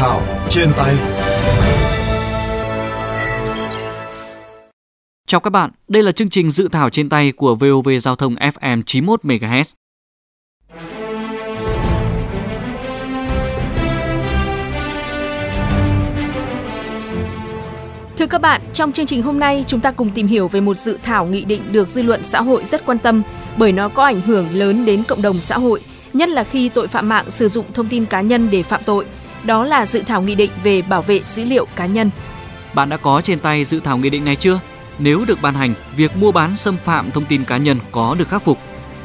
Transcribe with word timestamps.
thảo 0.00 0.22
trên 0.50 0.68
tay. 0.76 0.96
Chào 5.26 5.40
các 5.40 5.50
bạn, 5.50 5.70
đây 5.88 6.02
là 6.02 6.12
chương 6.12 6.30
trình 6.30 6.50
dự 6.50 6.68
thảo 6.68 6.90
trên 6.90 7.08
tay 7.08 7.32
của 7.32 7.54
VOV 7.54 7.88
Giao 8.00 8.16
thông 8.16 8.34
FM 8.34 8.82
91 8.86 9.20
MHz. 9.22 9.64
Thưa 18.16 18.26
các 18.26 18.40
bạn, 18.40 18.60
trong 18.72 18.92
chương 18.92 19.06
trình 19.06 19.22
hôm 19.22 19.38
nay 19.38 19.64
chúng 19.66 19.80
ta 19.80 19.90
cùng 19.90 20.10
tìm 20.10 20.26
hiểu 20.26 20.48
về 20.48 20.60
một 20.60 20.74
dự 20.74 20.98
thảo 21.02 21.26
nghị 21.26 21.44
định 21.44 21.62
được 21.72 21.88
dư 21.88 22.02
luận 22.02 22.24
xã 22.24 22.42
hội 22.42 22.64
rất 22.64 22.86
quan 22.86 22.98
tâm 22.98 23.22
bởi 23.56 23.72
nó 23.72 23.88
có 23.88 24.04
ảnh 24.04 24.20
hưởng 24.20 24.46
lớn 24.52 24.84
đến 24.84 25.02
cộng 25.08 25.22
đồng 25.22 25.40
xã 25.40 25.58
hội, 25.58 25.80
nhất 26.12 26.28
là 26.28 26.44
khi 26.44 26.68
tội 26.68 26.88
phạm 26.88 27.08
mạng 27.08 27.30
sử 27.30 27.48
dụng 27.48 27.64
thông 27.74 27.88
tin 27.88 28.06
cá 28.06 28.20
nhân 28.20 28.48
để 28.50 28.62
phạm 28.62 28.80
tội. 28.84 29.04
Đó 29.44 29.64
là 29.64 29.86
dự 29.86 30.02
thảo 30.06 30.22
nghị 30.22 30.34
định 30.34 30.50
về 30.62 30.82
bảo 30.82 31.02
vệ 31.02 31.20
dữ 31.26 31.44
liệu 31.44 31.66
cá 31.76 31.86
nhân. 31.86 32.10
Bạn 32.74 32.88
đã 32.88 32.96
có 32.96 33.20
trên 33.20 33.38
tay 33.38 33.64
dự 33.64 33.80
thảo 33.80 33.98
nghị 33.98 34.10
định 34.10 34.24
này 34.24 34.36
chưa? 34.36 34.60
Nếu 34.98 35.24
được 35.24 35.42
ban 35.42 35.54
hành, 35.54 35.74
việc 35.96 36.16
mua 36.16 36.32
bán 36.32 36.56
xâm 36.56 36.76
phạm 36.76 37.10
thông 37.10 37.24
tin 37.24 37.44
cá 37.44 37.56
nhân 37.56 37.78
có 37.92 38.16
được 38.18 38.28
khắc 38.28 38.44
phục. 38.44 38.58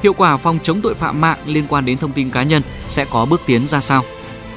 Hiệu 0.03 0.13
quả 0.13 0.37
phòng 0.37 0.59
chống 0.63 0.81
tội 0.81 0.95
phạm 0.95 1.21
mạng 1.21 1.37
liên 1.45 1.65
quan 1.69 1.85
đến 1.85 1.97
thông 1.97 2.11
tin 2.11 2.29
cá 2.29 2.43
nhân 2.43 2.61
sẽ 2.89 3.05
có 3.05 3.25
bước 3.25 3.41
tiến 3.45 3.67
ra 3.67 3.81
sao? 3.81 4.03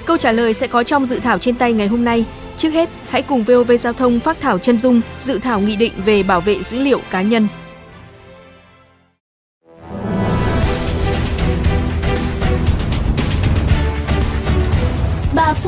Câu 0.07 0.17
trả 0.17 0.33
lời 0.33 0.55
sẽ 0.55 0.67
có 0.67 0.83
trong 0.83 1.07
dự 1.07 1.19
thảo 1.19 1.39
trên 1.39 1.55
tay 1.55 1.73
ngày 1.73 1.89
hôm 1.89 2.05
nay. 2.05 2.25
Trước 2.57 2.71
hết, 2.71 2.89
hãy 3.09 3.23
cùng 3.23 3.45
VOV 3.45 3.73
Giao 3.79 3.93
thông 3.93 4.21
phát 4.21 4.41
thảo 4.41 4.59
chân 4.59 4.79
dung 4.79 5.01
dự 5.19 5.39
thảo 5.39 5.61
nghị 5.61 5.77
định 5.77 5.93
về 6.05 6.23
bảo 6.23 6.41
vệ 6.41 6.63
dữ 6.63 6.79
liệu 6.79 7.01
cá 7.11 7.23
nhân. 7.23 7.49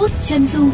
Phút 0.01 0.11
chân 0.23 0.47
dung 0.47 0.71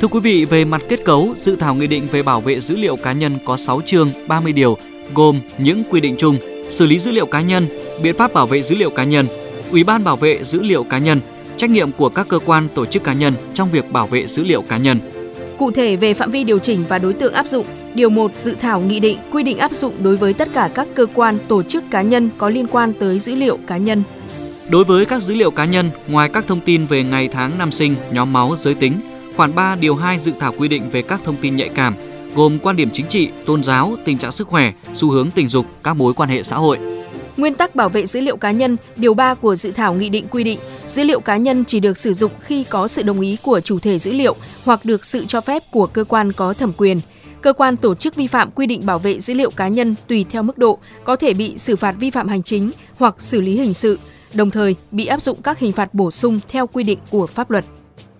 Thưa 0.00 0.08
quý 0.10 0.20
vị, 0.20 0.44
về 0.44 0.64
mặt 0.64 0.82
kết 0.88 1.04
cấu, 1.04 1.34
dự 1.36 1.56
thảo 1.56 1.74
nghị 1.74 1.86
định 1.86 2.06
về 2.10 2.22
bảo 2.22 2.40
vệ 2.40 2.60
dữ 2.60 2.76
liệu 2.76 2.96
cá 2.96 3.12
nhân 3.12 3.38
có 3.44 3.56
6 3.56 3.80
chương, 3.86 4.12
30 4.28 4.52
điều, 4.52 4.78
gồm 5.14 5.40
những 5.58 5.82
quy 5.90 6.00
định 6.00 6.14
chung, 6.18 6.36
xử 6.70 6.86
lý 6.86 6.98
dữ 6.98 7.10
liệu 7.10 7.26
cá 7.26 7.40
nhân, 7.40 7.66
biện 8.02 8.16
pháp 8.16 8.32
bảo 8.32 8.46
vệ 8.46 8.62
dữ 8.62 8.76
liệu 8.76 8.90
cá 8.90 9.04
nhân, 9.04 9.26
Ủy 9.70 9.84
ban 9.84 10.04
bảo 10.04 10.16
vệ 10.16 10.44
dữ 10.44 10.62
liệu 10.62 10.84
cá 10.84 10.98
nhân, 10.98 11.20
trách 11.56 11.70
nhiệm 11.70 11.92
của 11.92 12.08
các 12.08 12.28
cơ 12.28 12.38
quan 12.38 12.68
tổ 12.74 12.86
chức 12.86 13.04
cá 13.04 13.12
nhân 13.12 13.34
trong 13.54 13.70
việc 13.70 13.92
bảo 13.92 14.06
vệ 14.06 14.26
dữ 14.26 14.44
liệu 14.44 14.62
cá 14.62 14.76
nhân. 14.76 15.00
Cụ 15.58 15.70
thể 15.70 15.96
về 15.96 16.14
phạm 16.14 16.30
vi 16.30 16.44
điều 16.44 16.58
chỉnh 16.58 16.84
và 16.88 16.98
đối 16.98 17.12
tượng 17.12 17.32
áp 17.32 17.46
dụng, 17.46 17.66
Điều 17.98 18.10
1 18.10 18.32
dự 18.36 18.54
thảo 18.60 18.80
nghị 18.80 19.00
định 19.00 19.18
quy 19.32 19.42
định 19.42 19.58
áp 19.58 19.72
dụng 19.72 19.94
đối 20.02 20.16
với 20.16 20.32
tất 20.32 20.48
cả 20.52 20.70
các 20.74 20.88
cơ 20.94 21.06
quan, 21.14 21.38
tổ 21.48 21.62
chức 21.62 21.84
cá 21.90 22.02
nhân 22.02 22.30
có 22.38 22.48
liên 22.48 22.66
quan 22.66 22.92
tới 23.00 23.18
dữ 23.18 23.34
liệu 23.34 23.58
cá 23.66 23.76
nhân. 23.76 24.02
Đối 24.68 24.84
với 24.84 25.06
các 25.06 25.22
dữ 25.22 25.34
liệu 25.34 25.50
cá 25.50 25.64
nhân, 25.64 25.90
ngoài 26.08 26.30
các 26.32 26.46
thông 26.46 26.60
tin 26.60 26.86
về 26.86 27.04
ngày 27.04 27.28
tháng 27.28 27.58
năm 27.58 27.72
sinh, 27.72 27.94
nhóm 28.12 28.32
máu, 28.32 28.56
giới 28.58 28.74
tính, 28.74 28.92
khoản 29.36 29.54
3 29.54 29.76
điều 29.76 29.94
2 29.94 30.18
dự 30.18 30.32
thảo 30.40 30.52
quy 30.58 30.68
định 30.68 30.90
về 30.90 31.02
các 31.02 31.20
thông 31.24 31.36
tin 31.36 31.56
nhạy 31.56 31.68
cảm 31.68 31.94
gồm 32.34 32.58
quan 32.58 32.76
điểm 32.76 32.90
chính 32.92 33.06
trị, 33.06 33.28
tôn 33.46 33.64
giáo, 33.64 33.96
tình 34.04 34.18
trạng 34.18 34.32
sức 34.32 34.48
khỏe, 34.48 34.72
xu 34.94 35.10
hướng 35.10 35.30
tình 35.30 35.48
dục, 35.48 35.66
các 35.84 35.96
mối 35.96 36.14
quan 36.14 36.28
hệ 36.28 36.42
xã 36.42 36.56
hội. 36.56 36.78
Nguyên 37.36 37.54
tắc 37.54 37.74
bảo 37.74 37.88
vệ 37.88 38.06
dữ 38.06 38.20
liệu 38.20 38.36
cá 38.36 38.50
nhân, 38.50 38.76
điều 38.96 39.14
3 39.14 39.34
của 39.34 39.54
dự 39.54 39.72
thảo 39.72 39.94
nghị 39.94 40.08
định 40.08 40.24
quy 40.30 40.44
định, 40.44 40.58
dữ 40.86 41.04
liệu 41.04 41.20
cá 41.20 41.36
nhân 41.36 41.64
chỉ 41.64 41.80
được 41.80 41.98
sử 41.98 42.12
dụng 42.12 42.32
khi 42.40 42.64
có 42.64 42.88
sự 42.88 43.02
đồng 43.02 43.20
ý 43.20 43.36
của 43.42 43.60
chủ 43.60 43.78
thể 43.78 43.98
dữ 43.98 44.12
liệu 44.12 44.36
hoặc 44.64 44.84
được 44.84 45.04
sự 45.04 45.24
cho 45.24 45.40
phép 45.40 45.62
của 45.70 45.86
cơ 45.86 46.04
quan 46.04 46.32
có 46.32 46.52
thẩm 46.52 46.72
quyền. 46.76 47.00
Cơ 47.40 47.52
quan 47.52 47.76
tổ 47.76 47.94
chức 47.94 48.14
vi 48.14 48.26
phạm 48.26 48.50
quy 48.50 48.66
định 48.66 48.86
bảo 48.86 48.98
vệ 48.98 49.20
dữ 49.20 49.34
liệu 49.34 49.50
cá 49.50 49.68
nhân 49.68 49.94
tùy 50.08 50.26
theo 50.30 50.42
mức 50.42 50.58
độ 50.58 50.78
có 51.04 51.16
thể 51.16 51.34
bị 51.34 51.58
xử 51.58 51.76
phạt 51.76 51.94
vi 52.00 52.10
phạm 52.10 52.28
hành 52.28 52.42
chính 52.42 52.70
hoặc 52.96 53.14
xử 53.18 53.40
lý 53.40 53.56
hình 53.56 53.74
sự, 53.74 53.98
đồng 54.34 54.50
thời 54.50 54.76
bị 54.90 55.06
áp 55.06 55.22
dụng 55.22 55.42
các 55.42 55.58
hình 55.58 55.72
phạt 55.72 55.94
bổ 55.94 56.10
sung 56.10 56.40
theo 56.48 56.66
quy 56.66 56.84
định 56.84 56.98
của 57.10 57.26
pháp 57.26 57.50
luật. 57.50 57.64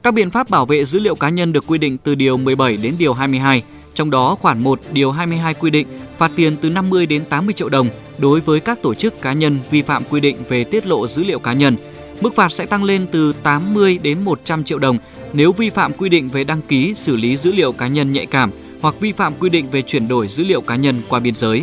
Các 0.02 0.14
biện 0.14 0.30
pháp 0.30 0.50
bảo 0.50 0.66
vệ 0.66 0.84
dữ 0.84 1.00
liệu 1.00 1.14
cá 1.14 1.28
nhân 1.28 1.52
được 1.52 1.64
quy 1.66 1.78
định 1.78 1.96
từ 1.98 2.14
điều 2.14 2.36
17 2.36 2.76
đến 2.76 2.94
điều 2.98 3.12
22, 3.12 3.62
trong 3.94 4.10
đó 4.10 4.34
khoản 4.34 4.64
1 4.64 4.80
điều 4.92 5.12
22 5.12 5.54
quy 5.54 5.70
định 5.70 5.86
phạt 6.18 6.30
tiền 6.36 6.56
từ 6.60 6.70
50 6.70 7.06
đến 7.06 7.24
80 7.24 7.52
triệu 7.52 7.68
đồng 7.68 7.88
đối 8.18 8.40
với 8.40 8.60
các 8.60 8.82
tổ 8.82 8.94
chức 8.94 9.20
cá 9.22 9.32
nhân 9.32 9.58
vi 9.70 9.82
phạm 9.82 10.02
quy 10.10 10.20
định 10.20 10.36
về 10.48 10.64
tiết 10.64 10.86
lộ 10.86 11.06
dữ 11.06 11.24
liệu 11.24 11.38
cá 11.38 11.52
nhân. 11.52 11.76
Mức 12.20 12.34
phạt 12.34 12.52
sẽ 12.52 12.66
tăng 12.66 12.84
lên 12.84 13.06
từ 13.12 13.32
80 13.42 13.98
đến 14.02 14.20
100 14.20 14.64
triệu 14.64 14.78
đồng 14.78 14.98
nếu 15.32 15.52
vi 15.52 15.70
phạm 15.70 15.92
quy 15.92 16.08
định 16.08 16.28
về 16.28 16.44
đăng 16.44 16.62
ký 16.62 16.94
xử 16.94 17.16
lý 17.16 17.36
dữ 17.36 17.52
liệu 17.52 17.72
cá 17.72 17.88
nhân 17.88 18.12
nhạy 18.12 18.26
cảm 18.26 18.50
hoặc 18.80 19.00
vi 19.00 19.12
phạm 19.12 19.34
quy 19.40 19.50
định 19.50 19.70
về 19.70 19.82
chuyển 19.82 20.08
đổi 20.08 20.28
dữ 20.28 20.44
liệu 20.44 20.60
cá 20.60 20.76
nhân 20.76 21.02
qua 21.08 21.20
biên 21.20 21.34
giới. 21.34 21.62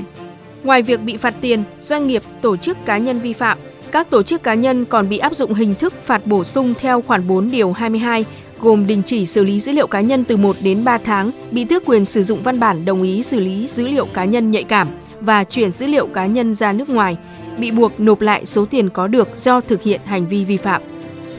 Ngoài 0.64 0.81
việc 0.81 1.02
bị 1.02 1.18
phạt 1.18 1.36
tiền, 1.42 1.64
doanh 1.81 2.08
nghiệp, 2.08 2.22
tổ 2.42 2.58
chức 2.58 2.78
cá 2.86 2.98
nhân 2.98 3.20
vi 3.20 3.34
phạm, 3.34 3.58
các 3.92 4.09
tổ 4.09 4.24
chức 4.24 4.44
cá 4.44 4.53
nhân 4.53 4.86
còn 4.86 5.09
bị 5.09 5.18
áp 5.18 5.36
dụng 5.36 5.53
hình 5.53 5.76
thức 5.76 5.94
phạt 6.03 6.28
bổ 6.28 6.44
sung 6.44 6.74
theo 6.80 7.02
khoản 7.02 7.28
4 7.28 7.52
điều 7.52 7.72
22 7.72 8.26
gồm 8.59 8.88
đình 8.88 9.03
chỉ 9.06 9.26
xử 9.26 9.44
lý 9.44 9.59
dữ 9.59 9.72
liệu 9.72 9.88
cá 9.88 10.02
nhân 10.02 10.24
từ 10.24 10.38
1 10.38 10.56
đến 10.62 10.84
3 10.84 10.98
tháng, 10.98 11.31
bị 11.52 11.66
tước 11.66 11.86
quyền 11.86 12.06
sử 12.06 12.24
dụng 12.24 12.44
văn 12.44 12.59
bản 12.59 12.86
đồng 12.86 13.02
ý 13.02 13.24
xử 13.24 13.40
lý 13.40 13.68
dữ 13.68 13.88
liệu 13.88 14.06
cá 14.06 14.26
nhân 14.26 14.52
nhạy 14.52 14.64
cảm 14.64 14.88
và 15.22 15.44
chuyển 15.44 15.72
dữ 15.72 15.88
liệu 15.88 16.08
cá 16.08 16.26
nhân 16.26 16.56
ra 16.56 16.72
nước 16.72 16.90
ngoài, 16.90 17.18
bị 17.58 17.72
buộc 17.72 18.00
nộp 18.00 18.22
lại 18.22 18.46
số 18.46 18.66
tiền 18.66 18.90
có 18.90 19.08
được 19.08 19.28
do 19.36 19.62
thực 19.62 19.82
hiện 19.82 20.02
hành 20.06 20.28
vi 20.28 20.46
vi 20.46 20.58
phạm. 20.58 20.82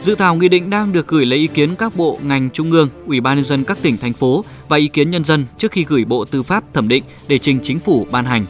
Dự 0.00 0.14
thảo 0.14 0.34
nghị 0.34 0.48
định 0.48 0.70
đang 0.70 0.92
được 0.92 1.08
gửi 1.08 1.26
lấy 1.26 1.38
ý 1.38 1.46
kiến 1.46 1.76
các 1.76 1.96
bộ, 1.96 2.18
ngành 2.22 2.50
trung 2.50 2.70
ương, 2.72 2.88
ủy 3.06 3.20
ban 3.20 3.36
nhân 3.36 3.44
dân 3.44 3.64
các 3.64 3.78
tỉnh 3.82 3.96
thành 3.96 4.12
phố 4.12 4.44
và 4.68 4.76
ý 4.76 4.88
kiến 4.88 5.10
nhân 5.10 5.24
dân 5.24 5.44
trước 5.58 5.72
khi 5.72 5.84
gửi 5.88 6.04
Bộ 6.04 6.24
Tư 6.24 6.42
pháp 6.42 6.64
thẩm 6.74 6.88
định 6.88 7.04
để 7.28 7.38
trình 7.38 7.60
chính 7.62 7.78
phủ 7.78 8.06
ban 8.10 8.24
hành. 8.24 8.44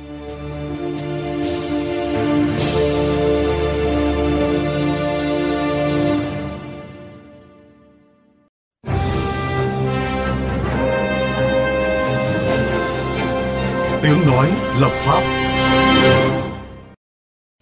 Tiếng 14.03 14.27
nói 14.27 14.51
lập 14.81 14.93
pháp. 14.93 15.23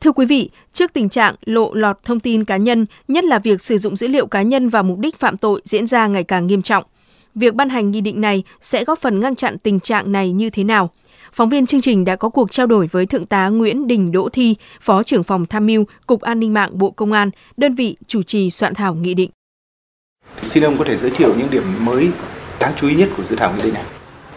Thưa 0.04 0.12
quý 0.12 0.26
vị, 0.26 0.50
trước 0.72 0.92
tình 0.92 1.08
trạng 1.08 1.34
lộ 1.44 1.74
lọt 1.74 2.04
thông 2.04 2.20
tin 2.20 2.44
cá 2.44 2.56
nhân, 2.56 2.86
nhất 3.08 3.24
là 3.24 3.38
việc 3.38 3.60
sử 3.60 3.78
dụng 3.78 3.96
dữ 3.96 4.08
liệu 4.08 4.26
cá 4.26 4.42
nhân 4.42 4.68
vào 4.68 4.82
mục 4.82 4.98
đích 4.98 5.16
phạm 5.16 5.38
tội 5.38 5.60
diễn 5.64 5.86
ra 5.86 6.06
ngày 6.06 6.24
càng 6.24 6.46
nghiêm 6.46 6.62
trọng, 6.62 6.84
việc 7.34 7.54
ban 7.54 7.68
hành 7.68 7.90
nghị 7.90 8.00
định 8.00 8.20
này 8.20 8.42
sẽ 8.60 8.84
góp 8.84 8.98
phần 8.98 9.20
ngăn 9.20 9.34
chặn 9.34 9.58
tình 9.58 9.80
trạng 9.80 10.12
này 10.12 10.32
như 10.32 10.50
thế 10.50 10.64
nào? 10.64 10.90
Phóng 11.32 11.48
viên 11.48 11.66
chương 11.66 11.80
trình 11.80 12.04
đã 12.04 12.16
có 12.16 12.28
cuộc 12.28 12.50
trao 12.50 12.66
đổi 12.66 12.86
với 12.86 13.06
Thượng 13.06 13.26
tá 13.26 13.48
Nguyễn 13.48 13.86
Đình 13.86 14.12
Đỗ 14.12 14.28
Thi, 14.28 14.54
Phó 14.80 15.02
trưởng 15.02 15.22
phòng 15.22 15.46
tham 15.46 15.66
mưu 15.66 15.84
Cục 16.06 16.20
An 16.20 16.40
ninh 16.40 16.54
mạng 16.54 16.70
Bộ 16.72 16.90
Công 16.90 17.12
an, 17.12 17.30
đơn 17.56 17.74
vị 17.74 17.96
chủ 18.06 18.22
trì 18.22 18.50
soạn 18.50 18.74
thảo 18.74 18.94
nghị 18.94 19.14
định. 19.14 19.30
Xin 20.42 20.64
ông 20.64 20.78
có 20.78 20.84
thể 20.84 20.96
giới 20.96 21.10
thiệu 21.10 21.34
những 21.38 21.50
điểm 21.50 21.64
mới 21.80 22.08
đáng 22.60 22.72
chú 22.76 22.88
ý 22.88 22.94
nhất 22.94 23.08
của 23.16 23.24
dự 23.24 23.36
thảo 23.36 23.54
nghị 23.56 23.62
định 23.62 23.74
này. 23.74 23.84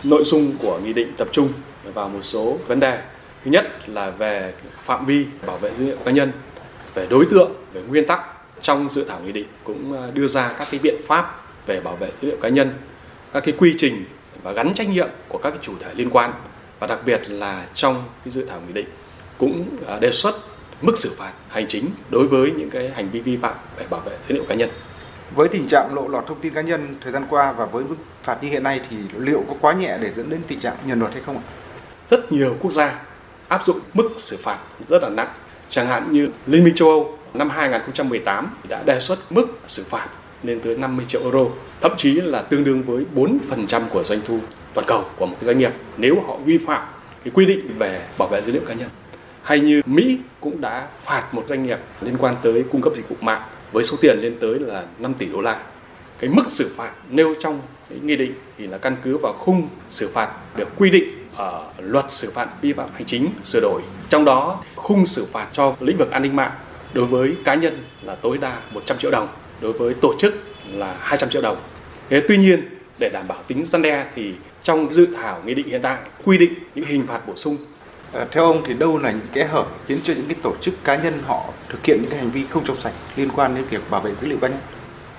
Nội 0.03 0.23
dung 0.23 0.57
của 0.61 0.79
nghị 0.85 0.93
định 0.93 1.07
tập 1.17 1.27
trung 1.31 1.49
vào 1.93 2.09
một 2.09 2.21
số 2.21 2.57
vấn 2.67 2.79
đề. 2.79 3.01
Thứ 3.45 3.51
nhất 3.51 3.89
là 3.89 4.09
về 4.09 4.53
phạm 4.71 5.05
vi 5.05 5.25
bảo 5.45 5.57
vệ 5.57 5.73
dữ 5.73 5.85
liệu 5.85 5.97
cá 6.05 6.11
nhân, 6.11 6.31
về 6.93 7.07
đối 7.09 7.25
tượng, 7.25 7.51
về 7.73 7.81
nguyên 7.81 8.07
tắc 8.07 8.19
trong 8.61 8.89
dự 8.89 9.03
thảo 9.03 9.19
nghị 9.25 9.31
định 9.31 9.47
cũng 9.63 10.01
à, 10.01 10.07
đưa 10.13 10.27
ra 10.27 10.53
các 10.59 10.67
cái 10.71 10.79
biện 10.83 10.95
pháp 11.07 11.41
về 11.65 11.79
bảo 11.81 11.95
vệ 11.95 12.11
dữ 12.21 12.27
liệu 12.27 12.37
cá 12.41 12.49
nhân, 12.49 12.73
các 13.33 13.43
cái 13.45 13.53
quy 13.57 13.75
trình 13.77 14.05
và 14.43 14.51
gắn 14.51 14.73
trách 14.73 14.89
nhiệm 14.89 15.09
của 15.27 15.37
các 15.37 15.49
cái 15.49 15.59
chủ 15.61 15.73
thể 15.79 15.93
liên 15.93 16.09
quan 16.09 16.33
và 16.79 16.87
đặc 16.87 16.99
biệt 17.05 17.21
là 17.29 17.65
trong 17.73 18.03
cái 18.25 18.31
dự 18.31 18.45
thảo 18.45 18.61
nghị 18.67 18.73
định 18.73 18.87
cũng 19.37 19.77
à, 19.87 19.99
đề 19.99 20.11
xuất 20.11 20.35
mức 20.81 20.97
xử 20.97 21.11
phạt 21.17 21.31
hành 21.49 21.67
chính 21.67 21.89
đối 22.09 22.27
với 22.27 22.51
những 22.51 22.69
cái 22.69 22.91
hành 22.95 23.09
vi 23.09 23.19
vi 23.19 23.37
phạm 23.37 23.55
về 23.77 23.85
bảo 23.89 24.01
vệ 24.01 24.17
dữ 24.27 24.35
liệu 24.35 24.43
cá 24.49 24.55
nhân. 24.55 24.69
Với 25.35 25.47
tình 25.47 25.67
trạng 25.67 25.95
lộ 25.95 26.07
lọt 26.07 26.27
thông 26.27 26.41
tin 26.41 26.53
cá 26.53 26.61
nhân 26.61 26.95
thời 27.01 27.11
gian 27.11 27.25
qua 27.29 27.51
và 27.51 27.65
với 27.65 27.83
mức 27.83 27.95
phạt 28.23 28.37
như 28.41 28.49
hiện 28.49 28.63
nay 28.63 28.81
thì 28.89 28.97
liệu 29.17 29.43
có 29.47 29.55
quá 29.61 29.73
nhẹ 29.73 29.97
để 30.01 30.09
dẫn 30.09 30.29
đến 30.29 30.41
tình 30.47 30.59
trạng 30.59 30.75
nhờn 30.85 30.99
luật 30.99 31.13
hay 31.13 31.21
không 31.25 31.37
ạ? 31.37 31.43
Rất 32.09 32.31
nhiều 32.31 32.55
quốc 32.61 32.71
gia 32.71 32.99
áp 33.47 33.65
dụng 33.65 33.79
mức 33.93 34.09
xử 34.17 34.37
phạt 34.37 34.57
rất 34.89 35.03
là 35.03 35.09
nặng. 35.09 35.29
Chẳng 35.69 35.87
hạn 35.87 36.11
như 36.11 36.29
Liên 36.47 36.63
minh 36.63 36.75
châu 36.75 36.89
Âu 36.89 37.17
năm 37.33 37.49
2018 37.49 38.49
đã 38.69 38.83
đề 38.83 38.99
xuất 38.99 39.19
mức 39.31 39.45
xử 39.67 39.83
phạt 39.89 40.07
lên 40.43 40.59
tới 40.59 40.77
50 40.77 41.05
triệu 41.09 41.21
euro, 41.21 41.45
thậm 41.81 41.91
chí 41.97 42.13
là 42.13 42.41
tương 42.41 42.63
đương 42.63 42.83
với 42.83 43.05
4% 43.15 43.81
của 43.89 44.03
doanh 44.03 44.19
thu 44.27 44.39
toàn 44.73 44.87
cầu 44.87 45.05
của 45.17 45.25
một 45.25 45.37
doanh 45.41 45.57
nghiệp 45.57 45.71
nếu 45.97 46.21
họ 46.27 46.37
vi 46.37 46.57
phạm 46.57 46.87
cái 47.23 47.31
quy 47.33 47.45
định 47.45 47.77
về 47.77 48.05
bảo 48.17 48.27
vệ 48.27 48.41
dữ 48.41 48.51
liệu 48.51 48.61
cá 48.67 48.73
nhân. 48.73 48.89
Hay 49.43 49.59
như 49.59 49.81
Mỹ 49.85 50.17
cũng 50.41 50.61
đã 50.61 50.87
phạt 51.03 51.23
một 51.31 51.45
doanh 51.49 51.63
nghiệp 51.63 51.77
liên 52.01 52.15
quan 52.19 52.35
tới 52.41 52.63
cung 52.71 52.81
cấp 52.81 52.93
dịch 52.95 53.09
vụ 53.09 53.15
mạng 53.21 53.41
với 53.71 53.83
số 53.83 53.97
tiền 54.01 54.19
lên 54.19 54.37
tới 54.39 54.59
là 54.59 54.83
5 54.99 55.13
tỷ 55.13 55.25
đô 55.25 55.41
la. 55.41 55.59
Cái 56.19 56.29
mức 56.29 56.43
xử 56.47 56.73
phạt 56.75 56.91
nêu 57.09 57.35
trong 57.39 57.61
cái 57.89 57.99
nghị 58.03 58.15
định 58.15 58.33
thì 58.57 58.67
là 58.67 58.77
căn 58.77 58.95
cứ 59.03 59.17
vào 59.17 59.33
khung 59.33 59.67
xử 59.89 60.09
phạt 60.13 60.29
được 60.55 60.67
quy 60.77 60.89
định 60.89 61.26
ở 61.37 61.63
luật 61.77 62.11
xử 62.11 62.31
phạt 62.31 62.47
vi 62.61 62.73
phạm 62.73 62.89
hành 62.93 63.05
chính 63.05 63.29
sửa 63.43 63.59
đổi. 63.61 63.81
Trong 64.09 64.25
đó 64.25 64.63
khung 64.75 65.05
xử 65.05 65.25
phạt 65.31 65.47
cho 65.51 65.75
lĩnh 65.79 65.97
vực 65.97 66.11
an 66.11 66.21
ninh 66.21 66.35
mạng 66.35 66.51
đối 66.93 67.05
với 67.05 67.35
cá 67.45 67.55
nhân 67.55 67.83
là 68.01 68.15
tối 68.15 68.37
đa 68.37 68.59
100 68.71 68.97
triệu 68.97 69.11
đồng, 69.11 69.27
đối 69.61 69.73
với 69.73 69.93
tổ 69.93 70.13
chức 70.17 70.43
là 70.71 70.97
200 70.99 71.29
triệu 71.29 71.41
đồng. 71.41 71.57
Thế 72.09 72.21
tuy 72.27 72.37
nhiên 72.37 72.61
để 72.99 73.09
đảm 73.09 73.27
bảo 73.27 73.37
tính 73.47 73.65
răn 73.65 73.81
đe 73.81 74.05
thì 74.15 74.33
trong 74.63 74.93
dự 74.93 75.07
thảo 75.15 75.41
nghị 75.45 75.53
định 75.53 75.69
hiện 75.69 75.81
tại 75.81 75.97
quy 76.23 76.37
định 76.37 76.53
những 76.75 76.85
hình 76.85 77.07
phạt 77.07 77.27
bổ 77.27 77.35
sung 77.35 77.57
À, 78.13 78.25
theo 78.31 78.43
ông 78.43 78.61
thì 78.65 78.73
đâu 78.73 78.97
là 78.97 79.11
những 79.11 79.27
kẽ 79.33 79.43
hở 79.43 79.65
khiến 79.87 79.99
cho 80.03 80.13
những 80.13 80.25
cái 80.25 80.35
tổ 80.43 80.53
chức 80.61 80.83
cá 80.83 80.95
nhân 80.95 81.13
họ 81.25 81.43
thực 81.69 81.85
hiện 81.85 81.97
những 82.01 82.09
cái 82.09 82.19
hành 82.19 82.31
vi 82.31 82.45
không 82.49 82.63
trong 82.65 82.79
sạch 82.79 82.93
liên 83.15 83.29
quan 83.35 83.55
đến 83.55 83.65
việc 83.69 83.81
bảo 83.89 84.01
vệ 84.01 84.15
dữ 84.15 84.27
liệu 84.27 84.37
cá 84.41 84.47
nhân? 84.47 84.59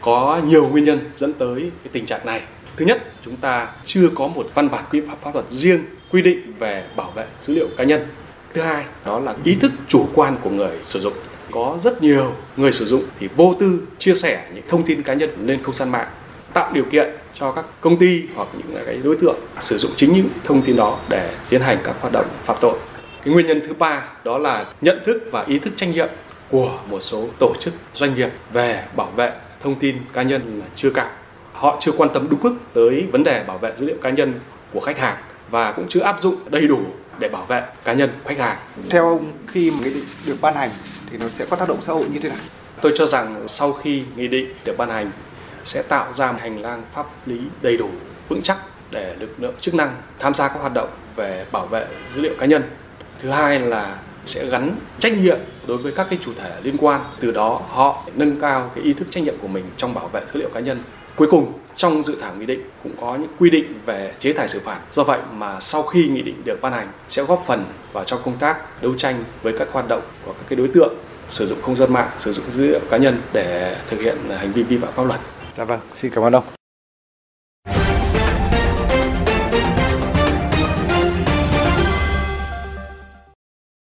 Có 0.00 0.40
nhiều 0.46 0.68
nguyên 0.68 0.84
nhân 0.84 0.98
dẫn 1.16 1.32
tới 1.32 1.60
cái 1.60 1.90
tình 1.92 2.06
trạng 2.06 2.26
này. 2.26 2.42
Thứ 2.76 2.84
nhất, 2.84 3.02
chúng 3.24 3.36
ta 3.36 3.68
chưa 3.84 4.08
có 4.14 4.28
một 4.28 4.50
văn 4.54 4.70
bản 4.70 4.84
quy 4.90 5.00
phạm 5.00 5.16
pháp 5.20 5.34
luật 5.34 5.50
riêng 5.50 5.80
quy 6.12 6.22
định 6.22 6.52
về 6.58 6.84
bảo 6.96 7.10
vệ 7.10 7.26
dữ 7.40 7.54
liệu 7.54 7.68
cá 7.76 7.84
nhân. 7.84 8.06
Thứ 8.54 8.62
hai, 8.62 8.84
đó 9.04 9.18
là 9.18 9.34
ý 9.44 9.54
thức 9.54 9.72
chủ 9.88 10.08
quan 10.14 10.36
của 10.42 10.50
người 10.50 10.78
sử 10.82 11.00
dụng. 11.00 11.12
Có 11.50 11.78
rất 11.80 12.02
nhiều 12.02 12.34
người 12.56 12.72
sử 12.72 12.84
dụng 12.84 13.02
thì 13.20 13.28
vô 13.36 13.54
tư 13.60 13.80
chia 13.98 14.14
sẻ 14.14 14.44
những 14.54 14.64
thông 14.68 14.82
tin 14.82 15.02
cá 15.02 15.14
nhân 15.14 15.30
lên 15.46 15.62
không 15.62 15.74
gian 15.74 15.90
mạng 15.90 16.08
tạo 16.52 16.70
điều 16.72 16.84
kiện 16.84 17.08
cho 17.34 17.52
các 17.52 17.64
công 17.80 17.96
ty 17.96 18.22
hoặc 18.34 18.48
những 18.52 18.84
cái 18.86 18.96
đối 19.04 19.16
tượng 19.16 19.36
sử 19.58 19.76
dụng 19.76 19.90
chính 19.96 20.12
những 20.12 20.28
thông 20.44 20.62
tin 20.62 20.76
đó 20.76 20.98
để 21.08 21.34
tiến 21.48 21.60
hành 21.60 21.78
các 21.84 21.96
hoạt 22.00 22.12
động 22.12 22.26
phạm 22.44 22.56
tội. 22.60 22.78
Cái 23.24 23.34
nguyên 23.34 23.46
nhân 23.46 23.60
thứ 23.68 23.74
ba 23.74 24.08
đó 24.24 24.38
là 24.38 24.66
nhận 24.80 24.98
thức 25.04 25.28
và 25.32 25.44
ý 25.48 25.58
thức 25.58 25.72
trách 25.76 25.88
nhiệm 25.88 26.08
của 26.50 26.78
một 26.90 27.00
số 27.00 27.26
tổ 27.38 27.52
chức 27.60 27.74
doanh 27.94 28.14
nghiệp 28.14 28.30
về 28.52 28.84
bảo 28.96 29.10
vệ 29.16 29.32
thông 29.60 29.74
tin 29.74 29.96
cá 30.12 30.22
nhân 30.22 30.60
là 30.60 30.66
chưa 30.76 30.90
cao. 30.90 31.10
Họ 31.52 31.76
chưa 31.80 31.92
quan 31.92 32.10
tâm 32.14 32.26
đúng 32.30 32.40
mức 32.42 32.54
tới 32.72 33.04
vấn 33.12 33.24
đề 33.24 33.44
bảo 33.44 33.58
vệ 33.58 33.72
dữ 33.76 33.86
liệu 33.86 33.96
cá 34.02 34.10
nhân 34.10 34.32
của 34.72 34.80
khách 34.80 34.98
hàng 34.98 35.16
và 35.50 35.72
cũng 35.72 35.88
chưa 35.88 36.00
áp 36.00 36.22
dụng 36.22 36.36
đầy 36.50 36.66
đủ 36.66 36.80
để 37.18 37.28
bảo 37.28 37.44
vệ 37.44 37.62
cá 37.84 37.92
nhân 37.92 38.10
khách 38.24 38.38
hàng. 38.38 38.58
Theo 38.90 39.08
ông 39.08 39.32
khi 39.46 39.70
mà 39.70 39.76
nghị 39.80 39.94
định 39.94 40.04
được 40.26 40.36
ban 40.40 40.54
hành 40.54 40.70
thì 41.10 41.18
nó 41.18 41.28
sẽ 41.28 41.46
có 41.50 41.56
tác 41.56 41.68
động 41.68 41.82
xã 41.82 41.92
hội 41.92 42.04
như 42.12 42.18
thế 42.18 42.28
nào? 42.28 42.38
Tôi 42.82 42.92
cho 42.94 43.06
rằng 43.06 43.44
sau 43.46 43.72
khi 43.72 44.02
nghị 44.16 44.28
định 44.28 44.54
được 44.64 44.76
ban 44.76 44.90
hành 44.90 45.10
sẽ 45.64 45.82
tạo 45.82 46.12
ra 46.12 46.32
một 46.32 46.38
hành 46.40 46.62
lang 46.62 46.82
pháp 46.92 47.06
lý 47.26 47.38
đầy 47.62 47.76
đủ 47.76 47.88
vững 48.28 48.42
chắc 48.42 48.56
để 48.90 49.16
lực 49.18 49.34
lượng 49.38 49.54
chức 49.60 49.74
năng 49.74 49.96
tham 50.18 50.34
gia 50.34 50.48
các 50.48 50.60
hoạt 50.60 50.74
động 50.74 50.88
về 51.16 51.46
bảo 51.52 51.66
vệ 51.66 51.86
dữ 52.14 52.20
liệu 52.20 52.32
cá 52.38 52.46
nhân. 52.46 52.62
Thứ 53.22 53.30
hai 53.30 53.60
là 53.60 53.98
sẽ 54.26 54.46
gắn 54.46 54.76
trách 54.98 55.12
nhiệm 55.12 55.38
đối 55.66 55.78
với 55.78 55.92
các 55.92 56.06
cái 56.10 56.18
chủ 56.22 56.32
thể 56.36 56.52
liên 56.62 56.76
quan, 56.78 57.04
từ 57.20 57.30
đó 57.30 57.60
họ 57.68 58.02
nâng 58.14 58.40
cao 58.40 58.70
cái 58.74 58.84
ý 58.84 58.92
thức 58.92 59.08
trách 59.10 59.24
nhiệm 59.24 59.34
của 59.42 59.48
mình 59.48 59.64
trong 59.76 59.94
bảo 59.94 60.08
vệ 60.08 60.20
dữ 60.32 60.40
liệu 60.40 60.48
cá 60.54 60.60
nhân. 60.60 60.82
Cuối 61.18 61.28
cùng, 61.30 61.52
trong 61.76 62.02
dự 62.02 62.16
thảo 62.20 62.34
nghị 62.34 62.46
định 62.46 62.60
cũng 62.82 62.92
có 63.00 63.16
những 63.16 63.30
quy 63.38 63.50
định 63.50 63.80
về 63.86 64.14
chế 64.18 64.32
tài 64.32 64.48
xử 64.48 64.60
phạt. 64.60 64.80
Do 64.92 65.04
vậy 65.04 65.20
mà 65.32 65.60
sau 65.60 65.82
khi 65.82 66.08
nghị 66.08 66.22
định 66.22 66.42
được 66.44 66.58
ban 66.62 66.72
hành 66.72 66.92
sẽ 67.08 67.22
góp 67.22 67.42
phần 67.46 67.64
vào 67.92 68.04
trong 68.04 68.20
công 68.24 68.38
tác 68.38 68.82
đấu 68.82 68.94
tranh 68.94 69.24
với 69.42 69.54
các 69.58 69.68
hoạt 69.72 69.88
động 69.88 70.02
của 70.24 70.32
các 70.32 70.44
cái 70.48 70.56
đối 70.56 70.68
tượng 70.68 70.94
sử 71.28 71.46
dụng 71.46 71.58
không 71.62 71.76
gian 71.76 71.92
mạng, 71.92 72.10
sử 72.18 72.32
dụng 72.32 72.44
dữ 72.52 72.66
liệu 72.66 72.80
cá 72.90 72.96
nhân 72.96 73.20
để 73.32 73.76
thực 73.86 74.00
hiện 74.00 74.16
hành 74.28 74.52
vi 74.52 74.62
vi 74.62 74.78
phạm 74.78 74.92
pháp 74.92 75.02
luật. 75.02 75.20
Dạ 75.56 75.64
vâng, 75.64 75.80
xin 75.94 76.10
cảm 76.14 76.24
ơn 76.24 76.32
ông. 76.32 76.44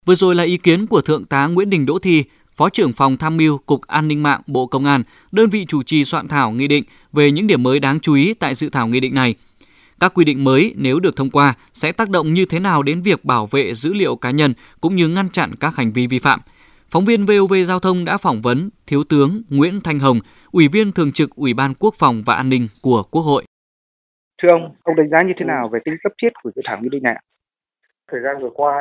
Vừa 0.06 0.14
rồi 0.14 0.34
là 0.34 0.42
ý 0.42 0.56
kiến 0.56 0.86
của 0.86 1.00
Thượng 1.00 1.24
tá 1.24 1.46
Nguyễn 1.46 1.70
Đình 1.70 1.86
Đỗ 1.86 1.98
Thi, 1.98 2.24
Phó 2.56 2.68
trưởng 2.68 2.92
phòng 2.92 3.16
tham 3.16 3.36
mưu 3.36 3.58
Cục 3.58 3.80
An 3.86 4.08
ninh 4.08 4.22
mạng 4.22 4.40
Bộ 4.46 4.66
Công 4.66 4.84
an, 4.84 5.02
đơn 5.32 5.50
vị 5.50 5.64
chủ 5.68 5.82
trì 5.82 6.04
soạn 6.04 6.28
thảo 6.28 6.50
nghị 6.50 6.68
định 6.68 6.84
về 7.12 7.30
những 7.30 7.46
điểm 7.46 7.62
mới 7.62 7.80
đáng 7.80 8.00
chú 8.00 8.14
ý 8.14 8.34
tại 8.34 8.54
dự 8.54 8.70
thảo 8.70 8.86
nghị 8.86 9.00
định 9.00 9.14
này. 9.14 9.34
Các 10.00 10.14
quy 10.14 10.24
định 10.24 10.44
mới 10.44 10.74
nếu 10.76 11.00
được 11.00 11.16
thông 11.16 11.30
qua 11.30 11.54
sẽ 11.72 11.92
tác 11.92 12.10
động 12.10 12.34
như 12.34 12.46
thế 12.46 12.60
nào 12.60 12.82
đến 12.82 13.02
việc 13.02 13.24
bảo 13.24 13.46
vệ 13.46 13.74
dữ 13.74 13.94
liệu 13.94 14.16
cá 14.16 14.30
nhân 14.30 14.54
cũng 14.80 14.96
như 14.96 15.08
ngăn 15.08 15.28
chặn 15.28 15.50
các 15.60 15.76
hành 15.76 15.92
vi 15.92 16.06
vi 16.06 16.18
phạm. 16.18 16.40
Phóng 16.88 17.04
viên 17.04 17.26
VOV 17.26 17.54
Giao 17.66 17.78
thông 17.78 18.04
đã 18.04 18.18
phỏng 18.18 18.42
vấn 18.42 18.70
Thiếu 18.86 19.04
tướng 19.04 19.42
Nguyễn 19.48 19.80
Thanh 19.80 19.98
Hồng, 19.98 20.20
Ủy 20.52 20.68
viên 20.68 20.92
Thường 20.92 21.12
trực 21.12 21.30
Ủy 21.30 21.54
ban 21.54 21.74
Quốc 21.74 21.94
phòng 21.98 22.22
và 22.26 22.34
An 22.34 22.48
ninh 22.48 22.68
của 22.82 23.02
Quốc 23.10 23.22
hội. 23.22 23.44
Thưa 24.42 24.48
ông, 24.52 24.74
ông 24.82 24.96
đánh 24.96 25.08
giá 25.10 25.18
như 25.26 25.32
thế 25.38 25.44
nào 25.46 25.68
về 25.72 25.80
tính 25.84 25.94
cấp 26.02 26.12
thiết 26.22 26.28
của 26.42 26.50
dự 26.56 26.62
thảo 26.64 26.78
nghị 26.82 26.88
định 26.88 27.02
này? 27.02 27.14
Thời 28.10 28.20
gian 28.24 28.42
vừa 28.42 28.50
qua, 28.54 28.72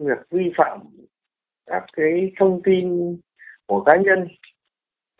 việc 0.00 0.18
vi 0.30 0.44
phạm 0.56 0.78
các 1.66 1.84
cái 1.96 2.32
thông 2.38 2.62
tin 2.62 3.16
của 3.66 3.80
cá 3.80 3.96
nhân 3.96 4.28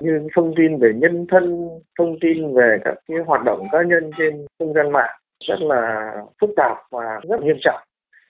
như 0.01 0.29
thông 0.35 0.55
tin 0.57 0.79
về 0.79 0.93
nhân 0.95 1.27
thân, 1.31 1.69
thông 1.99 2.17
tin 2.21 2.55
về 2.55 2.79
các 2.85 2.95
cái 3.09 3.17
hoạt 3.27 3.45
động 3.45 3.67
cá 3.73 3.83
nhân 3.83 4.11
trên 4.19 4.47
không 4.59 4.73
gian 4.75 4.93
mạng 4.93 5.21
rất 5.49 5.61
là 5.61 6.13
phức 6.41 6.51
tạp 6.57 6.77
và 6.91 7.21
rất 7.29 7.41
nghiêm 7.43 7.57
trọng. 7.61 7.81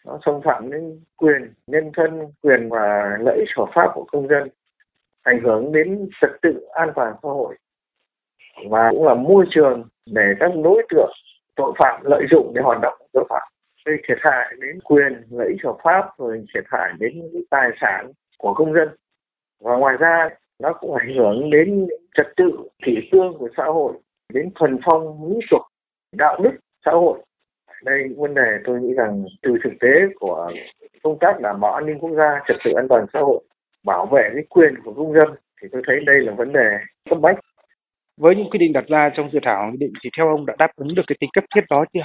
Nó 0.07 0.19
xâm 0.27 0.41
phạm 0.45 0.71
đến 0.71 1.01
quyền 1.17 1.53
nhân 1.67 1.91
thân, 1.97 2.21
quyền 2.43 2.69
và 2.69 3.17
lợi 3.21 3.39
ích 3.39 3.49
hợp 3.57 3.69
pháp 3.75 3.91
của 3.95 4.05
công 4.13 4.29
dân, 4.29 4.49
ảnh 5.23 5.41
hưởng 5.45 5.73
đến 5.73 6.09
trật 6.23 6.31
tự 6.43 6.67
an 6.73 6.93
toàn 6.95 7.13
xã 7.23 7.29
hội 7.29 7.57
và 8.71 8.91
cũng 8.91 9.07
là 9.07 9.15
môi 9.15 9.47
trường 9.51 9.89
để 10.07 10.23
các 10.41 10.51
đối 10.65 10.87
tượng 10.91 11.13
tội 11.57 11.73
phạm 11.79 12.05
lợi 12.05 12.25
dụng 12.31 12.53
để 12.55 12.63
hoạt 12.63 12.79
động 12.83 12.99
tội 13.13 13.25
phạm 13.29 13.54
gây 13.85 13.97
thiệt 14.09 14.19
hại 14.21 14.55
đến 14.61 14.81
quyền, 14.85 15.23
lợi 15.31 15.49
ích 15.49 15.65
hợp 15.65 15.77
pháp, 15.85 16.09
rồi 16.19 16.45
thiệt 16.55 16.65
hại 16.67 16.93
đến 16.99 17.23
tài 17.51 17.71
sản 17.81 18.13
của 18.39 18.55
công 18.55 18.73
dân. 18.73 18.89
Và 19.61 19.77
ngoài 19.77 19.97
ra, 20.01 20.29
nó 20.59 20.73
cũng 20.73 20.95
ảnh 20.95 21.15
hưởng 21.17 21.51
đến 21.51 21.87
trật 22.15 22.27
tự 22.37 22.51
kỷ 22.85 22.97
cương 23.13 23.33
của 23.39 23.49
xã 23.57 23.65
hội, 23.65 23.93
đến 24.33 24.51
thuần 24.55 24.79
phong 24.85 25.29
mỹ 25.29 25.41
tục 25.51 25.61
đạo 26.17 26.41
đức 26.43 26.53
xã 26.85 26.91
hội. 26.91 27.19
Đây 27.85 28.09
vấn 28.17 28.35
đề 28.35 28.59
tôi 28.65 28.81
nghĩ 28.81 28.95
rằng 28.95 29.25
từ 29.43 29.57
thực 29.65 29.73
tế 29.81 29.89
của 30.21 30.53
công 31.03 31.19
tác 31.21 31.41
đảm 31.41 31.61
bảo 31.61 31.75
an 31.75 31.87
ninh 31.87 31.99
quốc 31.99 32.15
gia, 32.17 32.41
trật 32.49 32.57
tự 32.65 32.71
an 32.77 32.87
toàn 32.89 33.07
xã 33.13 33.21
hội, 33.21 33.43
bảo 33.85 34.07
vệ 34.07 34.31
cái 34.35 34.45
quyền 34.49 34.75
của 34.85 34.95
công 34.95 35.13
dân, 35.13 35.29
thì 35.63 35.69
tôi 35.73 35.83
thấy 35.87 35.97
đây 36.07 36.21
là 36.21 36.33
vấn 36.33 36.53
đề 36.53 36.79
cấp 37.11 37.19
bách. 37.21 37.39
Với 38.17 38.37
những 38.37 38.51
quy 38.51 38.59
định 38.59 38.73
đặt 38.73 38.85
ra 38.89 39.11
trong 39.17 39.31
dự 39.33 39.39
thảo 39.43 39.71
nghị 39.71 39.77
định 39.77 39.93
thì 40.05 40.11
theo 40.17 40.29
ông 40.29 40.47
đã 40.47 40.55
đáp 40.59 40.71
ứng 40.77 40.95
được 40.95 41.03
cái 41.07 41.17
tính 41.21 41.31
cấp 41.35 41.45
thiết 41.55 41.65
đó 41.71 41.85
chưa? 41.95 42.01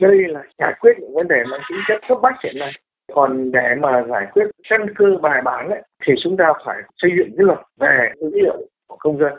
Đây 0.00 0.18
là 0.28 0.42
giải 0.58 0.74
quyết 0.80 0.92
những 1.00 1.14
vấn 1.14 1.28
đề 1.28 1.44
mang 1.50 1.60
tính 1.70 1.78
chất 1.88 2.00
cấp 2.08 2.18
bách 2.22 2.34
hiện 2.44 2.58
nay. 2.58 2.72
Còn 3.12 3.52
để 3.52 3.74
mà 3.80 4.04
giải 4.10 4.26
quyết 4.32 4.44
căn 4.68 4.94
cơ 4.94 5.06
bài 5.22 5.42
bản 5.44 5.68
ấy, 5.68 5.82
thì 6.06 6.14
chúng 6.22 6.36
ta 6.36 6.52
phải 6.66 6.76
xây 7.02 7.10
dựng 7.18 7.36
cái 7.36 7.44
luật 7.44 7.58
về 7.80 8.12
dữ 8.20 8.30
liệu 8.32 8.56
của 8.88 8.96
công 8.98 9.18
dân. 9.18 9.32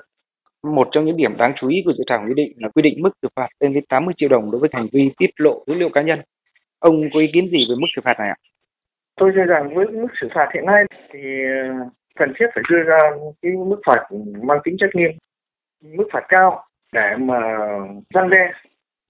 Một 0.63 0.87
trong 0.91 1.05
những 1.05 1.17
điểm 1.17 1.37
đáng 1.37 1.53
chú 1.61 1.67
ý 1.67 1.81
của 1.85 1.93
dự 1.97 2.03
thảo 2.07 2.23
nghị 2.27 2.33
định 2.35 2.53
là 2.57 2.69
quy 2.69 2.81
định 2.81 3.01
mức 3.01 3.09
xử 3.21 3.27
phạt 3.35 3.47
lên 3.59 3.73
đến 3.73 3.83
80 3.89 4.13
triệu 4.17 4.29
đồng 4.29 4.51
đối 4.51 4.59
với 4.61 4.69
hành 4.73 4.87
vi 4.93 5.11
tiết 5.17 5.29
lộ 5.37 5.63
dữ 5.67 5.73
liệu 5.73 5.89
cá 5.89 6.01
nhân. 6.01 6.19
Ông 6.79 7.09
có 7.13 7.19
ý 7.19 7.27
kiến 7.33 7.49
gì 7.51 7.65
về 7.69 7.75
mức 7.79 7.87
xử 7.95 8.01
phạt 8.05 8.19
này 8.19 8.29
ạ? 8.29 8.35
Tôi 9.19 9.31
cho 9.35 9.43
rằng 9.45 9.75
với 9.75 9.87
mức 9.87 10.07
xử 10.21 10.27
phạt 10.35 10.49
hiện 10.53 10.65
nay 10.65 10.83
thì 11.13 11.19
ờ, 11.43 11.89
cần 12.15 12.33
thiết 12.39 12.45
phải 12.55 12.63
đưa 12.69 12.83
ra 12.83 12.99
cái 13.41 13.51
mức 13.51 13.81
phạt 13.85 14.03
mang 14.43 14.59
tính 14.63 14.75
chất 14.79 14.89
nghiêm 14.93 15.11
mức 15.81 16.07
phạt 16.13 16.25
cao 16.29 16.63
để 16.93 17.15
mà 17.19 17.39
răn 18.13 18.29
đe 18.29 18.51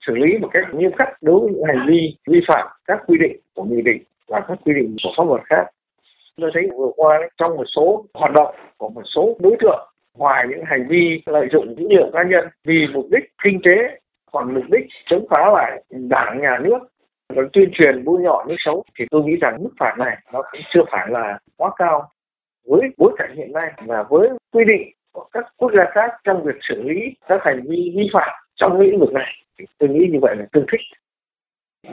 xử 0.07 0.15
lý 0.15 0.37
một 0.37 0.49
cách 0.53 0.63
nghiêm 0.73 0.91
khắc 0.97 1.09
đối 1.21 1.39
với 1.39 1.49
những 1.51 1.63
hành 1.63 1.87
vi 1.87 2.15
vi 2.27 2.39
phạm 2.47 2.67
các 2.85 2.99
quy 3.07 3.17
định 3.17 3.37
của 3.55 3.63
nghị 3.63 3.81
định 3.81 4.03
và 4.27 4.39
các 4.47 4.59
quy 4.65 4.73
định 4.73 4.95
của 5.03 5.09
pháp 5.17 5.23
luật 5.27 5.41
khác. 5.45 5.65
Tôi 6.41 6.51
thấy 6.53 6.63
vừa 6.77 6.91
qua 6.95 7.19
trong 7.37 7.57
một 7.57 7.65
số 7.75 8.05
hoạt 8.13 8.31
động 8.33 8.55
của 8.77 8.89
một 8.89 9.03
số 9.15 9.37
đối 9.39 9.55
tượng, 9.59 9.89
ngoài 10.17 10.45
những 10.49 10.63
hành 10.65 10.87
vi 10.89 11.21
lợi 11.25 11.47
dụng 11.51 11.75
dữ 11.77 11.87
liệu 11.89 12.09
cá 12.13 12.23
nhân 12.23 12.47
vì 12.65 12.87
mục 12.93 13.05
đích 13.11 13.23
kinh 13.43 13.59
tế, 13.65 13.99
còn 14.31 14.53
mục 14.53 14.63
đích 14.71 14.87
chống 15.09 15.27
phá 15.29 15.51
lại 15.53 15.83
đảng, 15.89 16.41
nhà 16.41 16.57
nước 16.61 16.79
và 17.35 17.43
tuyên 17.53 17.69
truyền 17.73 18.03
bôi 18.03 18.21
nhọ 18.21 18.45
nước 18.47 18.55
xấu 18.65 18.83
thì 18.99 19.05
tôi 19.11 19.23
nghĩ 19.23 19.35
rằng 19.35 19.63
mức 19.63 19.69
phạt 19.79 19.95
này 19.97 20.17
nó 20.33 20.41
cũng 20.51 20.61
chưa 20.73 20.83
phải 20.91 21.07
là 21.09 21.39
quá 21.57 21.71
cao 21.77 22.09
với 22.67 22.81
bối 22.97 23.11
cảnh 23.17 23.35
hiện 23.35 23.53
nay 23.53 23.71
và 23.85 24.03
với 24.03 24.29
quy 24.51 24.65
định 24.65 24.91
của 25.11 25.29
các 25.31 25.45
quốc 25.57 25.71
gia 25.75 25.91
khác 25.91 26.11
trong 26.23 26.43
việc 26.43 26.55
xử 26.69 26.81
lý 26.81 26.99
các 27.27 27.41
hành 27.45 27.61
vi 27.69 27.93
vi 27.95 28.09
phạm 28.13 28.29
trong 28.55 28.79
lĩnh 28.79 28.99
vực 28.99 29.13
này 29.13 29.33
thì 29.59 29.65
tôi 29.77 29.89
nghĩ 29.89 30.07
như 30.11 30.19
vậy 30.21 30.35
là 30.35 30.45
tương 30.51 30.65
thích. 30.71 30.81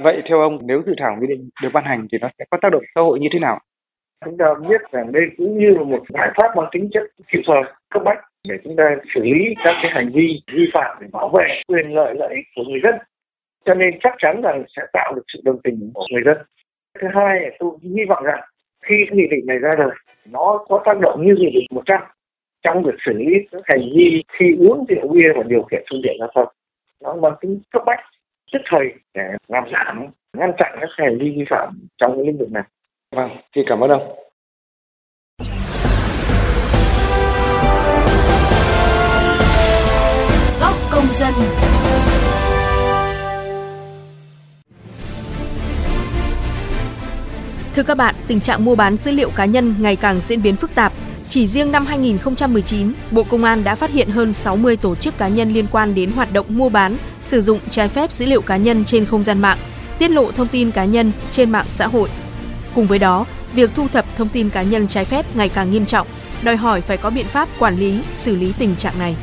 Vậy 0.02 0.22
theo 0.28 0.40
ông 0.40 0.58
nếu 0.62 0.82
dự 0.86 0.92
thảo 0.98 1.16
nghị 1.20 1.26
định 1.26 1.48
được 1.62 1.68
ban 1.72 1.84
hành 1.84 2.06
thì 2.12 2.18
nó 2.20 2.28
sẽ 2.38 2.44
có 2.50 2.58
tác 2.62 2.72
động 2.72 2.82
xã 2.94 3.00
hội 3.00 3.20
như 3.20 3.28
thế 3.32 3.38
nào? 3.38 3.60
Chúng 4.24 4.36
ta 4.36 4.46
biết 4.68 4.80
rằng 4.92 5.12
đây 5.12 5.22
cũng 5.36 5.58
như 5.58 5.70
là 5.70 5.82
một 5.82 6.04
giải 6.08 6.30
pháp 6.36 6.56
mang 6.56 6.68
tính 6.72 6.88
chất 6.92 7.02
kịp 7.32 7.40
thời 7.46 7.62
cấp 7.90 8.02
bách 8.04 8.18
để 8.48 8.54
chúng 8.64 8.76
ta 8.76 8.96
xử 9.14 9.20
lý 9.22 9.54
các 9.64 9.74
cái 9.82 9.90
hành 9.94 10.10
vi 10.14 10.40
vi 10.52 10.64
phạm 10.74 10.96
để 11.00 11.06
bảo 11.12 11.28
vệ 11.28 11.62
quyền 11.68 11.94
lợi 11.94 12.14
lợi 12.14 12.34
ích 12.34 12.46
của 12.56 12.62
người 12.64 12.80
dân. 12.82 12.94
Cho 13.64 13.74
nên 13.74 13.98
chắc 14.02 14.14
chắn 14.18 14.40
rằng 14.42 14.64
sẽ 14.76 14.82
tạo 14.92 15.12
được 15.14 15.22
sự 15.32 15.40
đồng 15.44 15.58
tình 15.64 15.90
của 15.94 16.06
người 16.12 16.22
dân. 16.24 16.36
Thứ 17.00 17.08
hai 17.14 17.56
tôi 17.58 17.70
hy 17.82 18.04
vọng 18.08 18.24
rằng 18.24 18.40
khi 18.82 18.96
nghị 19.12 19.26
định 19.30 19.46
này 19.46 19.58
ra 19.58 19.74
đời 19.78 19.90
nó 20.30 20.64
có 20.68 20.82
tác 20.84 21.00
động 21.00 21.26
như 21.26 21.34
nghị 21.38 21.50
định 21.54 21.66
100 21.70 22.00
trong 22.62 22.82
việc 22.82 22.94
xử 23.06 23.12
lý 23.12 23.26
các 23.52 23.62
hành 23.64 23.88
vi 23.96 24.22
khi 24.38 24.46
uống 24.58 24.84
rượu 24.88 25.08
bia 25.08 25.32
và 25.36 25.42
điều 25.42 25.62
khiển 25.62 25.82
phương 25.90 26.00
tiện 26.04 26.16
giao 26.20 26.30
thông 26.34 26.48
nó 27.02 27.14
mang 27.22 27.32
tính 27.40 27.60
cấp 27.72 27.82
bách. 27.86 28.00
Tức 28.52 28.58
thời 28.70 28.86
để 29.14 29.22
làm 29.48 29.64
giảm 29.72 30.06
ngăn 30.38 30.50
chặn 30.58 30.78
các 30.80 30.88
hành 30.96 31.18
vi 31.20 31.30
vi 31.36 31.44
phạm 31.50 31.88
trong 31.98 32.16
cái 32.16 32.26
lĩnh 32.26 32.38
vực 32.38 32.52
này. 32.52 32.62
Vâng 33.16 33.30
xin 33.54 33.64
cảm 33.68 33.80
ơn 33.80 33.90
ông. 33.90 34.02
Góc 40.60 40.74
công 40.92 41.06
dân. 41.10 41.34
Thưa 47.74 47.82
các 47.82 47.96
bạn, 47.98 48.14
tình 48.28 48.40
trạng 48.40 48.64
mua 48.64 48.76
bán 48.76 48.96
dữ 48.96 49.12
liệu 49.12 49.30
cá 49.36 49.44
nhân 49.44 49.74
ngày 49.80 49.96
càng 49.96 50.20
diễn 50.20 50.42
biến 50.42 50.56
phức 50.56 50.74
tạp. 50.74 50.92
Chỉ 51.28 51.46
riêng 51.46 51.72
năm 51.72 51.86
2019, 51.86 52.92
Bộ 53.10 53.22
Công 53.22 53.44
an 53.44 53.64
đã 53.64 53.74
phát 53.74 53.90
hiện 53.90 54.10
hơn 54.10 54.32
60 54.32 54.76
tổ 54.76 54.94
chức 54.94 55.18
cá 55.18 55.28
nhân 55.28 55.52
liên 55.52 55.66
quan 55.72 55.94
đến 55.94 56.10
hoạt 56.12 56.32
động 56.32 56.46
mua 56.48 56.68
bán, 56.68 56.96
sử 57.20 57.40
dụng 57.40 57.58
trái 57.70 57.88
phép 57.88 58.12
dữ 58.12 58.26
liệu 58.26 58.40
cá 58.40 58.56
nhân 58.56 58.84
trên 58.84 59.04
không 59.04 59.22
gian 59.22 59.40
mạng, 59.40 59.58
tiết 59.98 60.10
lộ 60.10 60.32
thông 60.32 60.48
tin 60.48 60.70
cá 60.70 60.84
nhân 60.84 61.12
trên 61.30 61.50
mạng 61.50 61.66
xã 61.68 61.86
hội. 61.86 62.08
Cùng 62.74 62.86
với 62.86 62.98
đó, 62.98 63.26
việc 63.54 63.70
thu 63.74 63.88
thập 63.88 64.16
thông 64.16 64.28
tin 64.28 64.50
cá 64.50 64.62
nhân 64.62 64.88
trái 64.88 65.04
phép 65.04 65.36
ngày 65.36 65.48
càng 65.48 65.70
nghiêm 65.70 65.86
trọng, 65.86 66.06
đòi 66.42 66.56
hỏi 66.56 66.80
phải 66.80 66.96
có 66.96 67.10
biện 67.10 67.26
pháp 67.26 67.48
quản 67.58 67.78
lý, 67.78 68.00
xử 68.16 68.36
lý 68.36 68.52
tình 68.58 68.76
trạng 68.76 68.98
này. 68.98 69.16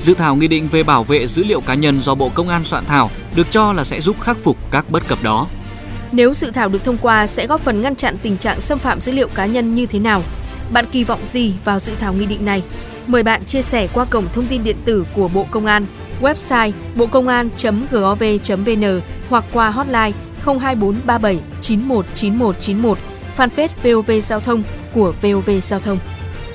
Dự 0.00 0.14
thảo 0.14 0.36
nghị 0.36 0.48
định 0.48 0.68
về 0.68 0.82
bảo 0.82 1.04
vệ 1.04 1.26
dữ 1.26 1.44
liệu 1.44 1.60
cá 1.60 1.74
nhân 1.74 2.00
do 2.00 2.14
Bộ 2.14 2.30
Công 2.34 2.48
an 2.48 2.64
soạn 2.64 2.84
thảo 2.84 3.10
được 3.34 3.46
cho 3.50 3.72
là 3.72 3.84
sẽ 3.84 4.00
giúp 4.00 4.20
khắc 4.20 4.36
phục 4.42 4.56
các 4.70 4.90
bất 4.90 5.08
cập 5.08 5.22
đó. 5.22 5.46
Nếu 6.12 6.34
dự 6.34 6.50
thảo 6.50 6.68
được 6.68 6.84
thông 6.84 6.98
qua 6.98 7.26
sẽ 7.26 7.46
góp 7.46 7.60
phần 7.60 7.82
ngăn 7.82 7.96
chặn 7.96 8.16
tình 8.22 8.36
trạng 8.36 8.60
xâm 8.60 8.78
phạm 8.78 9.00
dữ 9.00 9.12
liệu 9.12 9.28
cá 9.28 9.46
nhân 9.46 9.74
như 9.74 9.86
thế 9.86 9.98
nào? 9.98 10.22
Bạn 10.70 10.84
kỳ 10.92 11.04
vọng 11.04 11.24
gì 11.24 11.52
vào 11.64 11.78
dự 11.78 11.92
thảo 12.00 12.12
nghị 12.12 12.26
định 12.26 12.44
này? 12.44 12.62
Mời 13.06 13.22
bạn 13.22 13.44
chia 13.44 13.62
sẻ 13.62 13.88
qua 13.92 14.04
cổng 14.04 14.28
thông 14.32 14.46
tin 14.46 14.64
điện 14.64 14.76
tử 14.84 15.06
của 15.14 15.28
Bộ 15.28 15.46
Công 15.50 15.66
an, 15.66 15.86
website 16.20 16.72
bocongan.gov.vn 16.96 19.00
hoặc 19.28 19.44
qua 19.52 19.70
hotline 19.70 20.12
02437 20.44 21.40
919191, 21.60 22.98
fanpage 23.36 23.68
VOV 23.82 24.10
Giao 24.22 24.40
thông 24.40 24.62
của 24.92 25.12
VOV 25.22 25.50
Giao 25.62 25.80
thông. 25.80 25.98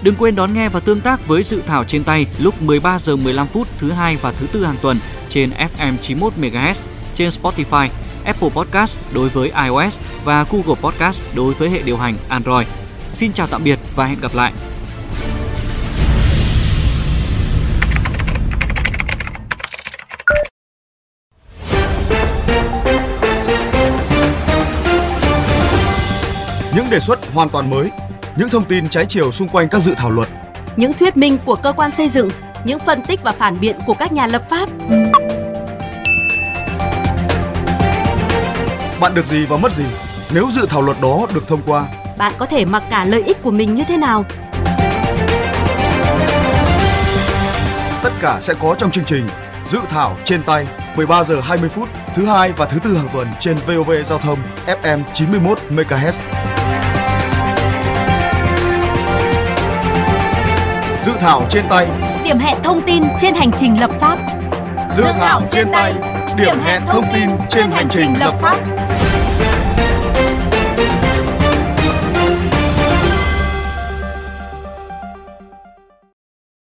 Đừng 0.02 0.16
quên 0.16 0.36
đón 0.36 0.54
nghe 0.54 0.70
và 0.70 0.80
tương 0.80 1.02
tác 1.02 1.28
với 1.28 1.44
dự 1.44 1.62
thảo 1.68 1.84
trên 1.84 2.04
tay 2.04 2.26
lúc 2.40 2.62
13 2.62 3.00
giờ 3.00 3.16
15 3.16 3.48
phút 3.48 3.68
thứ 3.78 3.92
hai 3.92 4.18
và 4.22 4.32
thứ 4.32 4.48
tư 4.52 4.66
hàng 4.66 4.78
tuần 4.82 5.00
trên 5.30 5.50
FM 5.50 5.98
91 6.02 6.34
MHz, 6.38 6.76
trên 7.16 7.30
Spotify, 7.30 7.90
Apple 8.26 8.50
Podcast 8.50 9.00
đối 9.14 9.30
với 9.30 9.52
iOS 9.66 10.00
và 10.24 10.46
Google 10.52 10.82
Podcast 10.82 11.22
đối 11.36 11.54
với 11.54 11.70
hệ 11.70 11.82
điều 11.82 11.98
hành 11.98 12.16
Android. 12.30 12.68
Xin 13.14 13.34
chào 13.34 13.48
tạm 13.48 13.64
biệt 13.64 13.80
và 13.96 14.06
hẹn 14.06 14.20
gặp 14.20 14.32
lại. 14.36 14.54
Những 26.76 26.90
đề 26.90 27.00
xuất 27.00 27.34
hoàn 27.34 27.50
toàn 27.50 27.70
mới, 27.70 27.90
những 28.36 28.50
thông 28.50 28.66
tin 28.66 28.90
trái 28.90 29.06
chiều 29.06 29.32
xung 29.32 29.48
quanh 29.48 29.70
các 29.70 29.80
dự 29.80 29.94
thảo 29.98 30.10
luật. 30.12 30.30
những 30.76 30.94
thuyết 30.94 31.18
minh 31.18 31.38
của 31.46 31.56
cơ 31.56 31.74
quan 31.74 31.92
xây 31.92 32.10
dựng, 32.10 32.30
những 32.66 32.80
phân 32.80 33.02
tích 33.02 33.20
và 33.24 33.32
phản 33.32 33.60
biện 33.60 33.76
của 33.86 33.94
các 33.94 34.12
nhà 34.12 34.28
lập 34.28 34.50
pháp. 34.50 34.70
Bạn 39.00 39.14
được 39.16 39.26
gì 39.26 39.46
và 39.46 39.58
mất 39.58 39.74
gì 39.74 39.86
nếu 40.34 40.48
dự 40.52 40.66
thảo 40.70 40.82
luật 40.82 41.02
đó 41.02 41.28
được 41.34 41.48
thông 41.48 41.62
qua? 41.66 41.86
Bạn 42.18 42.34
có 42.38 42.46
thể 42.46 42.66
mặc 42.66 42.84
cả 42.90 43.06
lợi 43.06 43.24
ích 43.24 43.38
của 43.44 43.52
mình 43.52 43.74
như 43.74 43.84
thế 43.88 43.98
nào? 43.98 44.26
Tất 48.04 48.12
cả 48.22 48.38
sẽ 48.42 48.54
có 48.60 48.76
trong 48.78 48.92
chương 48.92 49.06
trình 49.06 49.28
Dự 49.68 49.80
thảo 49.90 50.18
trên 50.24 50.44
tay 50.44 50.68
13 50.96 51.24
giờ 51.24 51.42
20 51.44 51.70
phút 51.70 51.90
thứ 52.16 52.26
hai 52.26 52.52
và 52.52 52.66
thứ 52.66 52.80
tư 52.80 52.98
hàng 52.98 53.08
tuần 53.14 53.28
trên 53.40 53.58
VOV 53.68 53.92
Giao 54.06 54.20
thông 54.20 54.40
FM 54.84 55.00
91 55.14 55.60
MHz. 55.70 56.12
Dự 61.06 61.12
thảo 61.20 61.46
trên 61.50 61.64
tay, 61.70 61.88
Điểm 62.24 62.40
hẹn 62.40 62.58
thông 62.64 62.82
tin 62.82 63.04
trên 63.20 63.36
hành 63.36 63.52
trình 63.60 63.82
lập 63.82 63.92
pháp. 64.00 64.18
dự 64.98 65.04
thảo 65.04 65.42
trên 65.52 65.68
tay, 65.72 65.94
điểm 66.38 66.56
hẹn 66.66 66.82
thông 66.88 67.06
tin 67.14 67.30
trên 67.50 67.72
hành 67.72 67.88
trình 67.90 68.20
lập 68.20 68.34
pháp. 68.42 68.58